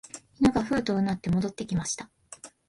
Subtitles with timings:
[0.39, 2.09] 犬がふうと唸って戻ってきました